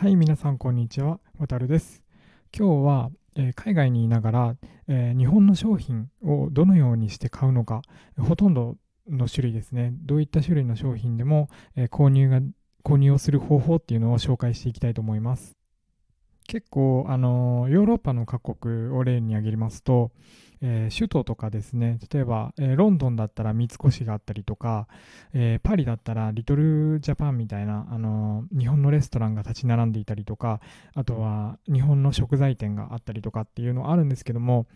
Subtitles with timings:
[0.00, 1.18] はい、皆さん、こんにちは。
[1.40, 2.04] わたるです。
[2.56, 7.82] 今日は、えー海外にいながら、えー日本の商品をどのようにして買うのか、
[8.16, 8.76] ほとんど
[9.10, 12.40] の種類ですね、どういった種類の商品でも、えー購入が
[12.84, 15.57] 購入をする方法っていうのを紹介していきたいと思います。
[16.48, 20.10] 結構、あのヨーロッパの各国を例に挙げますと、
[20.62, 24.88] えー首都とかですね、例えば、えーロンドンだったら三越があったりとか、
[25.34, 30.60] えーパリだったらリトルジャパンみたいな、あの日本のレストランが立ち並んでいたりとか、
[30.94, 34.66] あとは日本の食材店があったりとかっていうのはあるんですけども、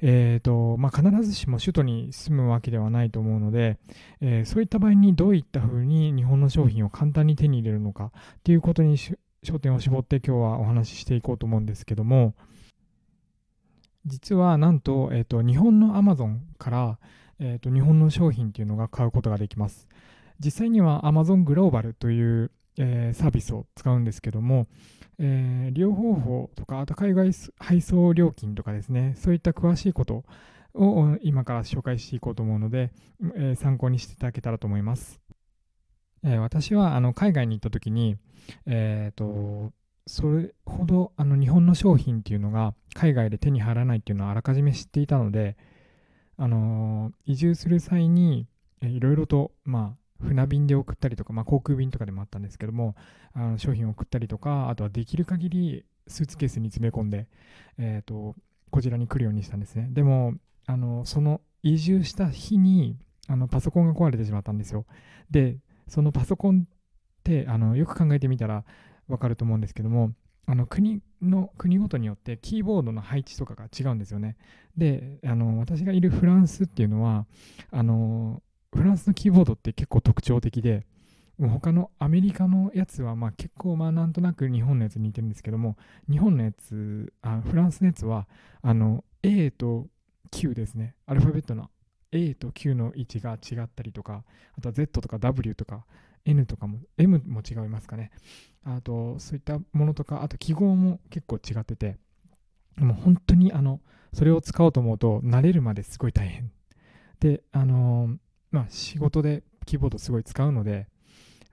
[0.00, 3.76] えーとまあ、必ずしも首都に住むわけではないと思うので、
[4.22, 8.96] えそういった場合にどういった風に日本の商品を簡単に手に入れるのかっていうことに
[9.44, 12.34] 焦点を絞って今日はお話ししていこうと思うんですけども
[14.06, 16.98] 実はなんと,、えーと日本の Amazon から、
[17.38, 19.86] えーと日本の商品っていうのが買うことができます。
[20.40, 24.66] 実際には Amazon グローバルという、えーサービスを使うんですけども、
[25.18, 30.24] えー利用方法とかあと海外配送料金とかですねそういった詳しいこと
[30.74, 32.92] を今から紹介していこうと思うので、
[33.34, 35.20] えー参考にしていただけたらと思います、
[36.24, 38.16] えー私はあの海外に行った時に
[38.66, 39.72] えーと
[40.06, 45.56] それほどあの日本の商品っていうのが海外で手に入らないっていうのはあらかじめ知っていたので、
[46.38, 48.46] あのー移住する際に
[48.80, 52.94] いろいろと、まあ、船便で送ったりとか、まあ、航空便とかでもあったんですけども
[53.34, 57.26] あの商品を送ったりとかあとはできる限りスーツケースに詰め込んで、
[57.76, 58.34] えー、と
[58.70, 59.88] こちらに来るようにしたんですね。
[59.92, 60.34] でも
[60.66, 62.96] あのその移住した日に
[63.26, 64.86] あのパソコンが壊れてしまったんですよ。
[65.30, 65.58] で
[65.88, 66.68] そのパソコンっ
[67.24, 68.64] てあのよく考えてみたら
[69.08, 70.12] わかると思うんですけども
[70.46, 74.36] あの国の国ごとによってキーボードの配置とかが違うんですよね。
[74.76, 77.26] であの私がいるフランスっていうのは
[77.70, 78.42] あの
[78.74, 80.86] フランスのキーボードって結構特徴的で
[81.38, 85.76] 他のアメリカのやつはまあ結構まあなんとなく日本のやつに似てるんですけども
[86.10, 88.26] 日本のやつあフランスのやつは
[88.62, 89.86] あの A と
[90.30, 90.94] Q ですね。
[91.06, 91.70] アルファベットの
[92.12, 94.24] A と Q の位置が違ったりとか
[94.56, 95.84] あとは Z とか W とか
[96.24, 98.10] N とかも M も違いますかね。
[98.64, 101.96] あとそういったものとかあと記号も結構違ってて
[102.76, 103.80] もう本当にあの
[104.12, 106.50] それを使おうと思うと慣れるまですごい大変。
[107.20, 108.16] であの
[108.50, 110.88] まあ仕事でキーボードすごい使うので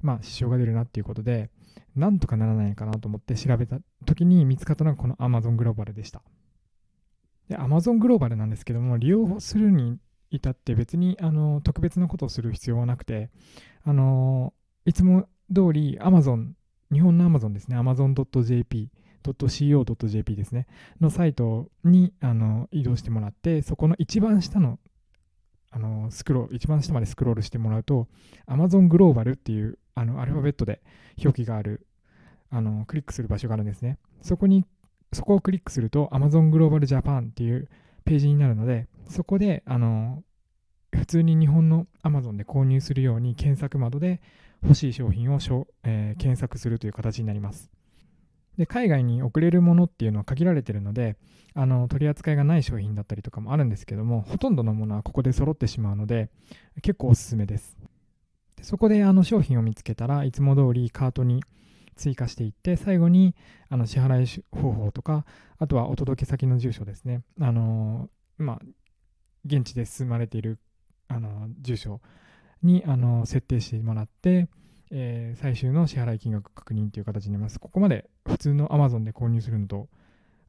[0.01, 1.49] まあ支障が出るなっていうことで
[1.95, 6.21] なんとかならないかなと思って調べた時に見つかったのがこの Amazon グローバルでした。
[7.47, 9.99] で Amazon グローバルなんですけども利用するに
[10.31, 13.29] 至って別にあの特別なことをする必要はなくて
[13.83, 14.53] あの
[14.85, 16.53] いつも通り Amazon
[16.91, 17.77] 日本の Amazon ですね。
[17.77, 18.89] Amazon.jp
[19.33, 20.67] .co.jp ですね。
[21.01, 24.79] のサイトにあの移動してもらってそこの一番下の
[25.71, 28.07] あのスクロール一番下までスクロールしてもらうと
[28.47, 30.81] Amazon グローバルっていうあのアルファベットで
[31.17, 31.87] 表記がある
[32.49, 33.97] あのクリックする場所があるんですね。
[34.21, 34.63] そこに
[35.11, 37.67] そこをクリックすると Amazon グローバルジャパンっていう
[38.05, 40.23] ページになるのでそこであの
[40.91, 44.21] 普通に日本の Amazon で購入するように検索窓で
[44.63, 47.69] 欲しい商品をしょ、えー検索するという形になります。
[48.57, 51.17] で海外に送れるものっていうのは限られてるので
[51.53, 56.29] あの取り扱いがない商品だったりとかもあるんですけどもほとんどのものはここで揃ってしまうので
[56.81, 57.77] 結構おすすめです。
[58.55, 61.43] でそこであの商品を見つけたらいつも通りカートに
[61.97, 63.35] 追加していって最後に
[63.69, 65.25] あの支払い方法とか
[65.57, 67.23] あとはお届け先の住所ですね。
[67.41, 68.59] あのまあ
[69.45, 70.59] 現地で住まれている
[71.07, 72.01] あの住所
[72.63, 74.47] にあの設定してもらって、
[74.91, 77.59] えー最終の支払い金額確認という形になります。
[77.59, 79.87] ここまで普通の Amazon で購入するのと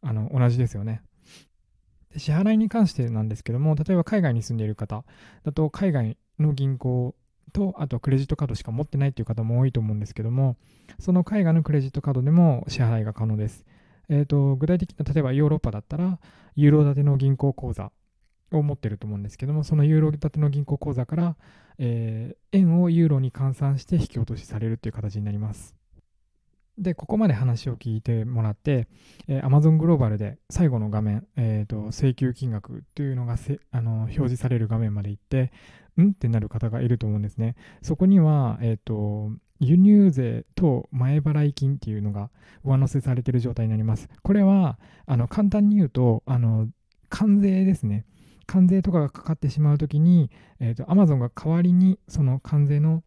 [0.03, 1.03] あの同じですよね
[2.13, 2.19] で。
[2.19, 5.05] 支払いに関してなんですけども、例えば海外に住んでいる方
[5.45, 7.15] だと海外の銀行
[7.53, 10.57] とあとクレジットカードしか持ってないという方も多いと思うんですけども、
[10.99, 13.65] その海外のクレジットカードでも支払いが可能です。
[14.09, 16.21] えー、と具体的な例えばヨーロッパだったら
[16.55, 17.91] ユーロ建ての銀行口座
[18.53, 21.37] を持ってると思うんですけども、そのユーロ建ての銀行口座から、
[21.79, 25.75] えー円をユーロに換算して引き落としされるという形になります。
[26.79, 28.89] で、ここまで話を聞いてもらって、
[29.29, 33.37] えー Amazon グローバルで最後の画面、えーと請求金額というのが
[33.73, 35.53] あの表示される画面まで行って、
[35.97, 37.57] うんってなる方がいると思うんですね。
[37.83, 42.31] そこには、えーと輸入税と前払い金っていうのが
[42.63, 44.09] 上乗せされている状態になります。
[44.23, 46.69] これはあの簡単に言うとあの
[47.09, 48.05] 関税ですね。
[48.47, 53.03] 関税とかがかかってしまうときに、えー、と Amazon が代わりにその関税の、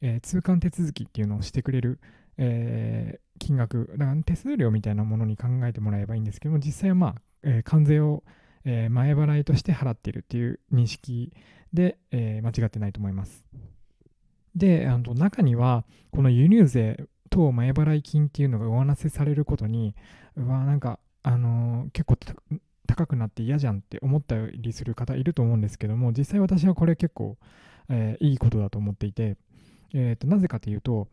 [0.00, 2.00] えー通関手続きっていうのをしてくれる、
[2.38, 8.22] えー金額、だから手数料みたいなものに考えてもらえばいいんですけども、実際は、まあえー関税を、
[8.64, 11.32] えー前払いとして払っているっていう認識
[11.72, 13.44] で、えー間違ってないと思います。
[14.54, 19.94] で、あの中には、この輸入税等前払い金っていうのが上乗せされることに、
[20.36, 22.16] うわ、なんか、あのー、結構
[22.90, 27.36] 高くなって嫌じゃんって思ったりする方いると思うんですけども、実際私はこれ結構、
[27.88, 29.36] えー、いいことだと思っていて、
[29.94, 31.08] えーと、なぜかというと、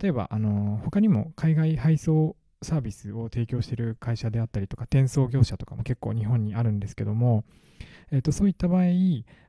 [0.00, 7.44] 例えば、あのー、他にも海外配送サービスを提供している会社であったりとか、転送業者とかも結構日本にあるんですけども、
[8.12, 8.84] えーと、そういった場合、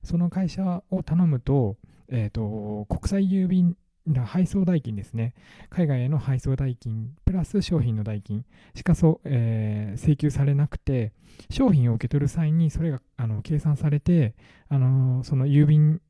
[0.04, 1.78] その会社を頼むと、
[2.10, 3.78] えーと、国際郵便
[4.26, 5.34] 配送代金ですね。
[5.70, 8.46] 海外への配送代金、プラス商品の代金
[8.76, 11.14] しかそ、えー、請求されなくて、
[11.50, 14.36] 商品を受け取る際にそれがあの計算されて、
[14.70, 16.02] あのー、その郵便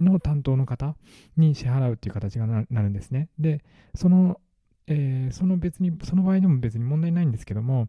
[0.00, 0.96] の担当の方
[1.36, 3.28] に支払うっていう形がなるんですね。
[3.38, 3.62] で、
[3.94, 4.40] その、
[4.86, 7.88] えー、その別に、その場合でも別に問題ないんですけども、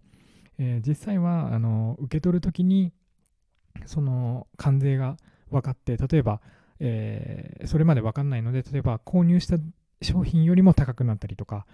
[0.59, 2.93] え実際はあの受け取るときに
[3.85, 5.17] その関税が
[5.49, 6.41] 分かって、例えば、
[6.79, 9.57] えー、それまで分かんないので、例えば購入した
[10.01, 11.65] 商品よりも高くなったりとか、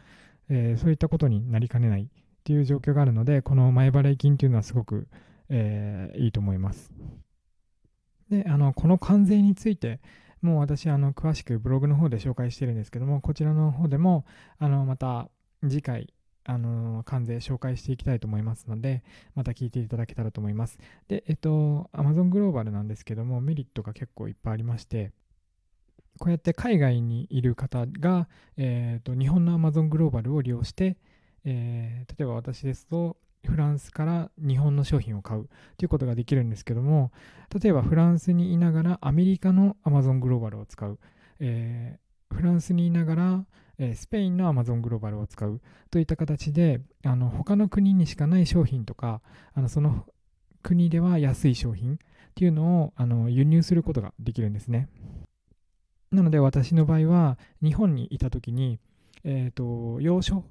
[0.50, 2.08] えー、そういったことになりかねないっ
[2.44, 5.08] ていう状況があるので、この前払い金っていうのはすごく、
[5.50, 6.92] えー、いいと思います。
[8.30, 10.00] で、あの、この関税について、
[10.42, 14.26] もう私、あの、詳しくブログの方で紹介してるんですけども、こちらの方でも、
[14.58, 15.30] あの、また
[15.62, 16.14] 次回、
[16.46, 19.04] あの関税紹介していきたいと思いますので、
[19.36, 20.80] また聞いていただけたらと思います。
[21.08, 25.12] で、えっと、Amazon グローバルなんですけども、メリットが結構いっぱいありまして、
[26.20, 28.28] こうやって海外にいる方が、
[28.58, 30.98] えーと、日本の Amazon グローバルを利用して、
[31.46, 37.12] えー、例えば私ですと、フランスから日本の商品を買うということができるんですけども、
[37.62, 41.00] 例えばフランスにいながらアメリカの Amazon グローバルを使う、
[41.40, 43.46] えー、フランスにいながら
[43.80, 49.22] えスペインの Amazon グローバルを使うといった形であの他の国にしかない商品とか
[49.56, 50.06] あのその
[50.62, 51.98] 国では安い商品っ
[52.36, 54.90] ていうのをあの輸入することができるんですね。
[56.12, 58.80] なので私の場合は日本にいた時に、
[59.24, 60.44] えっ、ー、と洋書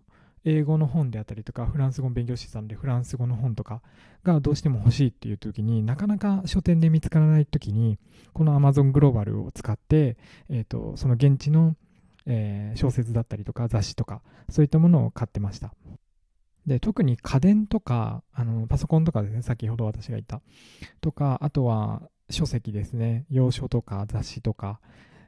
[0.44, 3.82] 英語の本であったりとかフランス語を勉強してたんでフランス語の本とか
[4.22, 7.98] がどうしても欲しいっていう時になかなか書店で見つからない時に
[8.32, 10.16] この Amazon グローバルを使って、
[10.48, 11.74] えーとその現地の
[12.28, 15.74] えー、小説だったりとか雑誌とかそういったものを買ってました。
[16.66, 20.42] で特に家電とかあのパソコンとかですね先ほど私が言った。
[21.00, 23.24] とかあとは書籍ですね。
[23.30, 24.78] 洋書とか雑誌とか、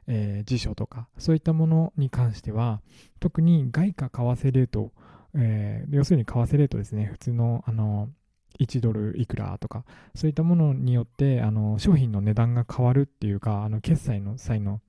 [0.05, 2.81] えー、辞書とかそういったものに関しては
[3.19, 4.91] 特に外貨為替レート、
[5.33, 8.09] えー、要するに為替レートですね普通のあの
[8.59, 14.81] 1ドルいくらとかそういったものによってあの商品の値段が変わるっていうかあの決済の際の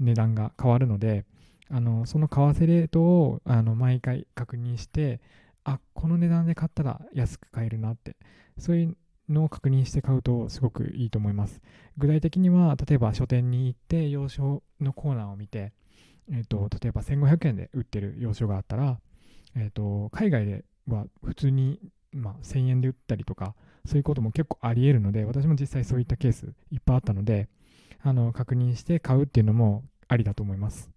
[0.00, 1.24] 値段が変わるので
[1.70, 5.20] あのその為替レートをあの毎回確認して
[5.64, 8.16] あこの値段で買ったら安く買えるなって。
[8.58, 8.96] そういう
[9.28, 11.60] のを確認して買うとすごくいいと思います。
[11.96, 15.72] 具体的には例えば書店に行って洋書のコーナーを見て、
[16.30, 18.98] えーと、例えば1500円で売ってる洋書があったら、
[19.56, 21.80] えーと、海外では普通に、
[22.12, 23.54] まあ、1000円で売ったりとか
[23.86, 27.48] そういうことも結構あり得るので私も実際そういったケースいっぱいあったので
[28.02, 30.93] あの確認して買うっていうのもありだと思います。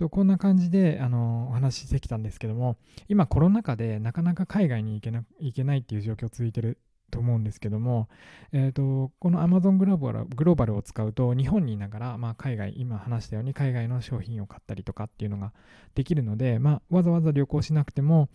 [0.00, 6.78] とこんな感じであのお話ししてきたんですけども今コロナ禍でなかなか海外に行けな行けないっていう状況続いてる
[7.10, 8.08] と思うんですけども、
[8.52, 15.52] えーと、この Amazon グローバルグローバルを使うと日本にいながら、まあ、海外今話したように海外の商品を買ったりとかっていうのが
[15.94, 18.28] できるので、まあ、わざわざ旅行しなくても、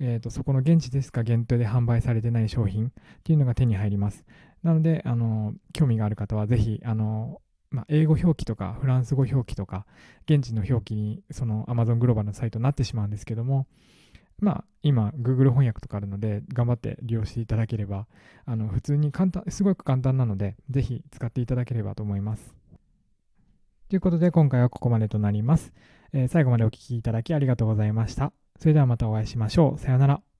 [0.00, 2.90] えーと、そこの現地ですか限定で販売されてない商品っ
[3.22, 4.24] ていうのが手に入ります。
[4.62, 7.41] なのであの興味がある方はぜひあの
[7.72, 9.86] まあ、英語表記とかフランス語表記とか
[10.26, 13.66] 現地の表記にその Amazon グローバルのサイトになってしまうんですけども
[14.38, 18.06] まあ今 Google 翻訳とかあるので頑張って利用していただければ
[18.44, 22.54] あの普通に簡単すごく簡単なのでぜひ使っていただければと思います。
[23.88, 25.74] ということで今回はここまでとなります、
[26.14, 28.32] えー、最後までお聴きいただきありがとうございました。
[28.58, 29.78] それではまたお会いしましょう。
[29.78, 30.31] さようなら。